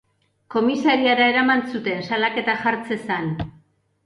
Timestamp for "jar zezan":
2.65-3.31